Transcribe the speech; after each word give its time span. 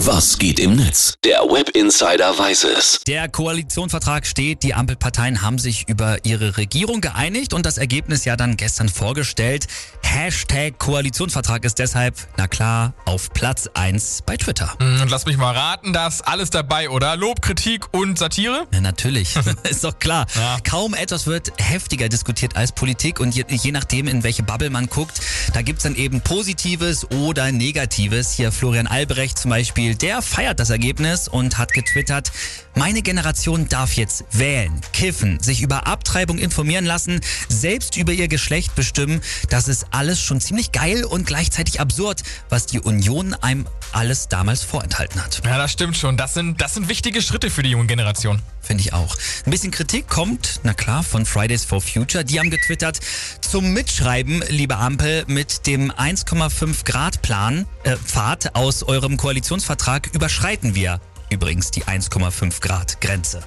Was 0.00 0.38
geht 0.38 0.60
im 0.60 0.76
Netz? 0.76 1.14
Der 1.24 1.40
Web 1.40 1.70
Insider 1.70 2.38
weiß 2.38 2.64
es. 2.64 3.00
Der 3.06 3.28
Koalitionsvertrag 3.28 4.26
steht, 4.26 4.62
die 4.62 4.74
Ampelparteien 4.74 5.40
haben 5.42 5.58
sich 5.58 5.88
über 5.88 6.24
ihre 6.24 6.58
Regierung 6.58 7.00
geeinigt 7.00 7.54
und 7.54 7.64
das 7.64 7.78
Ergebnis 7.78 8.24
ja 8.26 8.36
dann 8.36 8.56
gestern 8.58 8.88
vorgestellt. 8.90 9.66
Hashtag 10.02 10.78
Koalitionsvertrag 10.78 11.64
ist 11.64 11.78
deshalb, 11.78 12.14
na 12.36 12.46
klar, 12.46 12.92
auf 13.06 13.32
Platz 13.32 13.68
1 13.72 14.22
bei 14.26 14.36
Twitter. 14.36 14.74
Hm, 14.78 15.00
Und 15.00 15.10
lass 15.10 15.24
mich 15.24 15.38
mal 15.38 15.52
raten, 15.54 15.92
da 15.94 16.06
ist 16.08 16.20
alles 16.28 16.50
dabei, 16.50 16.90
oder? 16.90 17.16
Lob, 17.16 17.40
Kritik 17.40 17.86
und 17.92 18.18
Satire? 18.18 18.66
Ja, 18.72 18.80
natürlich, 18.82 19.34
ist 19.68 19.82
doch 19.82 19.98
klar. 19.98 20.26
Ja. 20.36 20.58
Kaum 20.62 20.92
etwas 20.94 21.26
wird 21.26 21.52
heftiger 21.58 22.08
diskutiert 22.10 22.54
als 22.56 22.70
Politik 22.72 23.18
und 23.18 23.34
je, 23.34 23.44
je 23.48 23.72
nachdem, 23.72 24.08
in 24.08 24.22
welche 24.22 24.42
Bubble 24.42 24.68
man 24.70 24.86
guckt, 24.88 25.20
da 25.54 25.62
gibt's 25.62 25.84
dann 25.84 25.96
eben 25.96 26.20
Positives 26.20 27.10
oder 27.10 27.50
Negatives. 27.50 28.32
Hier 28.32 28.52
Florian 28.52 28.86
Albrecht 28.86 29.38
zum 29.38 29.50
Beispiel, 29.50 29.85
der 29.94 30.22
feiert 30.22 30.58
das 30.58 30.70
Ergebnis 30.70 31.28
und 31.28 31.58
hat 31.58 31.72
getwittert, 31.72 32.32
meine 32.74 33.02
Generation 33.02 33.68
darf 33.68 33.94
jetzt 33.94 34.24
wählen, 34.32 34.80
kiffen, 34.92 35.40
sich 35.40 35.62
über 35.62 35.86
Abtreibung 35.86 36.38
informieren 36.38 36.84
lassen, 36.84 37.20
selbst 37.48 37.96
über 37.96 38.12
ihr 38.12 38.28
Geschlecht 38.28 38.74
bestimmen. 38.74 39.20
Das 39.48 39.68
ist 39.68 39.86
alles 39.92 40.20
schon 40.20 40.40
ziemlich 40.40 40.72
geil 40.72 41.04
und 41.04 41.26
gleichzeitig 41.26 41.80
absurd, 41.80 42.22
was 42.48 42.66
die 42.66 42.80
Union 42.80 43.34
einem 43.34 43.66
alles 43.92 44.28
damals 44.28 44.62
vorenthalten 44.62 45.24
hat. 45.24 45.40
Ja, 45.44 45.56
das 45.56 45.72
stimmt 45.72 45.96
schon. 45.96 46.16
Das 46.16 46.34
sind, 46.34 46.60
das 46.60 46.74
sind 46.74 46.88
wichtige 46.88 47.22
Schritte 47.22 47.48
für 47.48 47.62
die 47.62 47.70
junge 47.70 47.86
Generation. 47.86 48.42
Finde 48.60 48.82
ich 48.82 48.92
auch. 48.92 49.16
Ein 49.46 49.52
bisschen 49.52 49.70
Kritik 49.70 50.08
kommt, 50.08 50.60
na 50.64 50.74
klar, 50.74 51.04
von 51.04 51.24
Fridays 51.24 51.64
for 51.64 51.80
Future. 51.80 52.24
Die 52.24 52.40
haben 52.40 52.50
getwittert, 52.50 52.98
zum 53.40 53.72
Mitschreiben, 53.72 54.42
liebe 54.48 54.76
Ampel, 54.76 55.24
mit 55.28 55.68
dem 55.68 55.92
1,5 55.92 56.84
Grad 56.84 57.22
Plan, 57.22 57.64
äh, 57.84 57.96
Pfad 57.96 58.56
aus 58.56 58.82
eurem 58.82 59.16
Koalitionsvertrag 59.16 59.75
überschreiten 60.12 60.74
wir 60.74 61.00
übrigens 61.30 61.70
die 61.70 61.84
1,5 61.84 62.60
Grad 62.60 63.00
Grenze. 63.00 63.42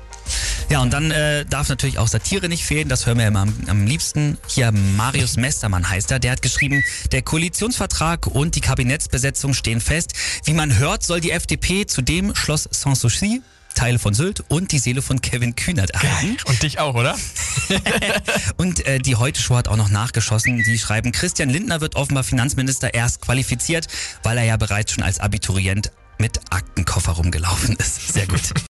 Ja, 0.70 0.82
und 0.82 0.94
dann 0.94 1.12
äh, 1.12 1.46
darf 1.46 1.70
natürlich 1.70 1.98
auch 1.98 2.08
Satire 2.08 2.50
nicht 2.50 2.64
fehlen. 2.64 2.90
Das 2.90 3.06
hören 3.06 3.18
wir 3.18 3.28
immer 3.28 3.42
am, 3.42 3.54
am 3.68 3.86
liebsten. 3.86 4.38
Hier 4.48 4.72
Marius 4.72 5.38
Mestermann 5.38 5.90
heißt 5.90 6.12
er. 6.12 6.20
Der 6.20 6.34
hat 6.34 6.42
geschrieben, 6.42 6.84
der 7.12 7.22
Koalitionsvertrag 7.22 8.28
und 8.28 8.56
die 8.56 8.62
Kabinettsbesetzung 8.62 9.54
stehen 9.54 9.82
fest. 9.82 10.14
Wie 10.46 10.54
man 10.54 10.78
hört, 10.78 11.04
soll 11.04 11.22
die 11.22 11.32
FDP 11.32 11.88
zudem 11.88 12.36
Schloss 12.36 12.70
Sanssouci, 12.70 13.42
Teile 13.74 13.98
von 13.98 14.14
Sylt 14.14 14.44
und 14.50 14.72
die 14.72 14.80
Seele 14.80 15.02
von 15.02 15.22
Kevin 15.22 15.56
Kühnert 15.56 15.92
erhalten. 15.92 16.38
Und 16.46 16.62
dich 16.62 16.80
auch, 16.80 16.96
oder? 16.96 17.18
Und 18.58 18.86
äh, 18.86 19.00
die 19.00 19.16
Heute-Show 19.16 19.56
hat 19.56 19.68
auch 19.68 19.78
noch 19.78 19.90
nachgeschossen. 19.90 20.62
Die 20.64 20.78
schreiben, 20.78 21.12
Christian 21.12 21.50
Lindner 21.50 21.80
wird 21.80 21.96
offenbar 21.96 22.24
Finanzminister 22.24 22.94
erst 22.94 23.22
qualifiziert, 23.22 23.88
weil 24.24 24.38
er 24.38 24.44
ja 24.44 24.58
bereits 24.58 24.92
schon 24.92 25.04
als 25.04 25.20
Abiturient 25.20 25.92
mit 26.20 26.40
Aktenkoffer 26.52 27.14
rumgelaufen 27.14 27.76
ist. 27.78 28.14
Sehr 28.14 28.28
gut. 28.28 28.54